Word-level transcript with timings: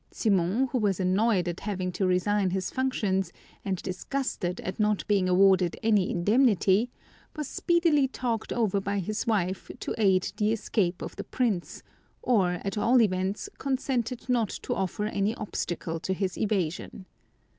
Simon, 0.09 0.65
who 0.71 0.79
was 0.79 0.99
annoyed 0.99 1.47
at 1.47 1.59
having 1.59 1.91
to 1.91 2.07
resign 2.07 2.49
his 2.49 2.71
functions, 2.71 3.31
and 3.63 3.77
disgusted 3.83 4.59
at 4.61 4.79
not 4.79 5.07
being 5.07 5.29
awarded 5.29 5.77
any 5.83 6.09
indemnity, 6.09 6.89
was 7.35 7.47
speedily 7.47 8.07
talked 8.07 8.51
over 8.51 8.81
by 8.81 8.97
his 8.97 9.27
wife 9.27 9.69
to 9.79 9.93
aid 9.99 10.31
the 10.37 10.51
escape 10.51 11.03
of 11.03 11.15
the 11.17 11.23
prince, 11.23 11.83
or 12.23 12.53
at 12.65 12.79
all 12.79 12.99
events 12.99 13.47
consented 13.59 14.27
not 14.27 14.49
to 14.49 14.73
offer 14.73 15.05
any 15.05 15.35
obstacle 15.35 15.99
to 15.99 16.15
his 16.15 16.35
evasion. 16.35 17.05